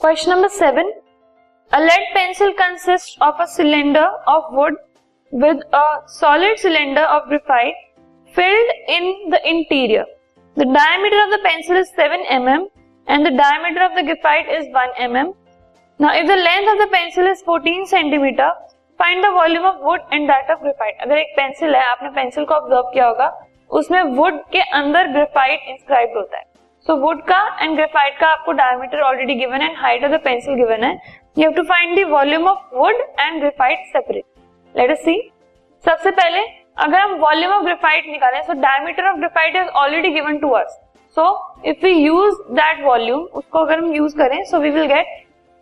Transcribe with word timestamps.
Question 0.00 0.30
number 0.30 0.48
seven 0.48 0.90
a 1.72 1.78
lead 1.78 2.02
pencil 2.14 2.50
consist 2.58 3.22
of 3.22 3.40
a 3.42 3.44
cylinder 3.44 4.04
of 4.28 4.54
wood 4.54 4.76
with 5.32 5.62
a 5.74 5.82
solid 6.08 6.56
cylinder 6.56 7.04
of 7.04 7.28
graphite 7.28 7.76
filled 8.34 8.70
in 8.90 9.30
the 9.30 9.40
interior 9.44 10.04
the 10.56 10.66
diameter 10.74 11.22
of 11.22 11.30
the 11.30 11.38
pencil 11.44 11.76
is 11.76 11.88
seven 11.96 12.24
M 12.36 12.48
M 12.48 12.66
and 13.08 13.28
the 13.28 13.32
diameter 13.32 13.84
of 13.84 13.92
the 13.92 14.04
graphite 14.04 14.48
is 14.58 14.68
1 14.76 15.00
MM 15.00 15.32
now 16.00 16.14
if 16.14 16.26
the 16.26 16.38
length 16.38 16.68
of 16.68 16.78
the 16.78 16.88
pencil 16.92 17.28
is 17.30 17.42
14 17.50 17.84
centimetre 17.86 18.52
find 19.00 19.24
the 19.24 19.32
volume 19.34 19.66
of 19.66 19.82
wood 19.82 20.00
and 20.12 20.28
that 20.30 20.50
of 20.50 20.62
graphite 20.62 21.02
अगर 21.02 21.18
एक 21.18 21.34
pencil 21.36 21.74
है, 21.74 21.84
आपने 21.84 22.10
pencil 22.10 22.44
को 22.44 22.54
observe 22.54 22.90
किया 22.92 23.06
होगा, 23.06 23.32
उसमें 23.70 24.02
wood 24.02 24.40
के 24.52 24.60
अंदर 24.60 25.12
ग्रेफाइट 25.12 25.68
इंस्क्राइब 25.68 26.16
होता 26.16 26.38
है। 26.38 26.44
सो 26.86 26.94
वुड 26.96 27.20
का 27.22 27.38
एंड 27.60 27.74
ग्रेफाइट 27.76 28.18
का 28.18 28.26
आपको 28.26 28.52
डायमीटर 28.52 29.00
ऑलरेडी 29.02 29.34
गिवन 29.34 29.60
है 29.60 29.74
height 29.76 30.04
of 30.04 30.12
the 30.12 30.20
pencil 30.24 30.54
given 30.54 30.84
है. 30.84 30.92
You 31.38 31.42
have 31.42 31.52
to 31.56 31.62
find 31.62 31.98
the 31.98 32.08
volume 32.10 32.46
of 32.48 32.74
wood 32.74 32.94
and 33.20 33.38
graphite 33.40 33.86
separate 33.86 34.24
let 34.74 34.90
us 34.90 35.04
see 35.04 35.20
सबसे 35.84 36.10
पहले, 36.10 36.40
अगर 36.76 36.98
हम 36.98 37.14
वॉल्यूम 37.20 37.52
ऑफ़ 37.52 37.64
ग्रेफाइट 37.64 38.06
निकालें 38.10 38.40
so 38.42 38.52
diameter 38.60 39.08
of 39.10 39.18
graphite 39.18 39.56
is 39.56 39.68
already 39.82 40.10
given 40.10 40.38
to 40.38 40.50
us 40.50 40.80
so 41.16 41.28
if 41.66 41.84
we 41.84 41.92
use 41.92 42.42
that 42.54 42.84
volume 42.84 43.20
उसको 43.20 43.58
अगर 43.58 43.78
हम 43.78 43.94
use 43.94 44.16
करें 44.18 44.42
so 44.44 44.58
we 44.60 44.70
will 44.70 44.86
get 44.86 45.06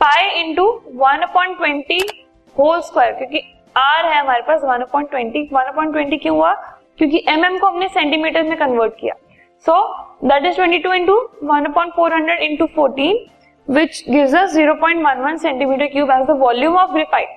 pi 0.00 0.28
into 0.40 0.66
one 0.96 1.22
point 1.22 1.56
twenty 1.56 2.00
whole 2.56 2.80
square 2.82 3.12
क्योंकि 3.14 3.42
आर 3.76 4.06
है 4.06 4.20
हमारे 4.20 4.42
पास 4.42 4.60
one 4.64 4.80
point 4.82 5.10
twenty 5.10 5.48
one 5.52 5.64
point 5.64 5.92
twenty 5.92 6.16
क्यों 6.16 6.36
हुआ? 6.36 6.52
क्योंकि 6.98 7.24
एम 7.28 7.44
mm 7.44 7.60
को 7.60 7.66
हमने 7.66 7.88
सेंटीमीटर 7.88 8.42
में 8.42 8.56
कन्वर्ट 8.58 8.92
किया. 9.00 9.14
So 9.64 9.74
that 10.22 10.44
is 10.44 10.56
22 10.56 10.90
into 10.92 11.14
1 11.40 11.66
upon 11.66 11.92
400 11.92 12.40
into 12.40 12.66
14 12.68 13.28
which 13.68 14.04
gives 14.06 14.32
us 14.32 14.54
0.11 14.54 15.38
centimeter 15.38 15.88
cube 15.88 16.08
as 16.08 16.26
the 16.26 16.34
volume 16.34 16.76
of 16.76 16.90
graphite. 16.90 17.28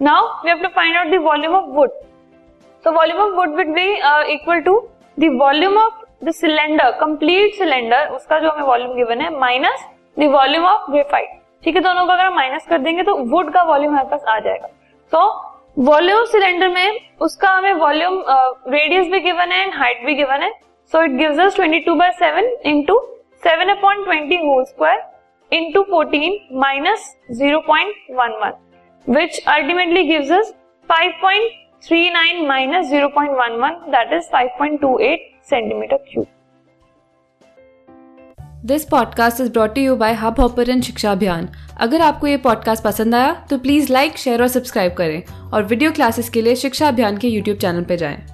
Now 0.00 0.40
we 0.44 0.50
have 0.50 0.62
to 0.62 0.70
find 0.70 0.96
out 0.96 1.10
the 1.10 1.18
volume 1.18 1.52
of 1.52 1.68
wood. 1.70 1.90
So 2.84 2.92
volume 2.92 3.18
of 3.18 3.34
wood 3.34 3.50
would 3.56 3.74
be 3.74 4.00
uh, 4.00 4.22
equal 4.28 4.62
to 4.62 4.88
the 5.18 5.30
volume 5.36 5.76
of 5.76 5.92
the 6.22 6.32
cylinder, 6.32 6.88
complete 6.98 7.56
cylinder, 7.56 8.02
उसका 8.16 8.38
जो 8.40 8.50
हमें 8.50 8.66
volume 8.66 8.94
given 8.96 9.20
है 9.20 9.30
minus 9.38 9.84
the 10.18 10.30
volume 10.32 10.64
of 10.64 10.90
graphite 10.90 11.40
ठीक 11.64 11.76
है 11.76 11.82
दोनों 11.82 12.06
का 12.06 12.12
अगर 12.14 12.24
हम 12.24 12.34
माइनस 12.34 12.66
कर 12.68 12.78
देंगे 12.86 13.02
तो 13.02 13.16
वुड 13.32 13.52
का 13.54 13.62
वॉल्यूम 13.70 13.92
हमारे 13.92 14.08
पास 14.10 14.24
आ 14.28 14.38
जाएगा 14.46 14.68
सो 15.12 15.24
वॉल्यूम 15.90 16.24
सिलेंडर 16.32 16.68
में 16.68 17.00
उसका 17.26 17.50
हमें 17.56 17.72
वॉल्यूम 17.72 18.22
रेडियस 18.28 19.06
uh, 19.06 19.12
भी 19.12 19.20
गिवन 19.20 19.52
है 19.52 19.62
एंड 19.62 19.74
हाइट 19.74 20.04
भी 20.06 20.14
गिवन 20.14 20.42
है 20.42 20.52
So, 20.86 21.00
it 21.02 21.16
gives 21.18 21.38
us 21.38 21.54
22 21.54 21.96
by 21.96 22.10
7 22.18 22.56
into 22.62 23.00
7 23.42 23.70
upon 23.70 24.04
20 24.04 24.36
whole 24.36 24.66
square 24.66 25.00
into 25.52 25.84
14 25.84 26.38
minus 26.50 27.00
0.11 27.30 28.52
which 29.06 29.40
ultimately 29.46 30.06
gives 30.06 30.30
us 30.30 30.52
5.39 30.90 32.46
minus 32.48 32.86
0.11 32.86 33.90
that 33.90 34.12
is 34.12 34.24
5.28 34.28 35.18
centimeter 35.42 35.98
cube. 36.12 36.26
This 38.66 38.84
podcast 38.84 39.40
is 39.40 39.50
brought 39.52 39.78
you 39.78 39.96
by 39.96 40.12
hub 40.12 40.40
hopper 40.40 40.80
शिक्षा 40.80 41.12
अभियान 41.12 41.48
अगर 41.80 42.00
आपको 42.00 42.26
ये 42.26 42.36
podcast 42.36 42.84
पसंद 42.84 43.14
आया 43.14 43.46
तो 43.50 43.58
प्लीज़ 43.58 43.92
लाइक 43.92 44.16
शेयर 44.16 44.42
और 44.42 44.48
subscribe 44.48 44.94
करें 44.94 45.50
और 45.50 45.62
वीडियो 45.62 45.92
क्लासेस 45.92 46.28
के 46.28 46.42
लिए 46.42 46.56
शिक्षा 46.56 46.88
अभियान 46.88 47.18
के 47.18 47.28
यूट्यूब 47.28 47.58
चैनल 47.58 47.84
पर 47.84 47.96
जाएँ। 47.96 48.33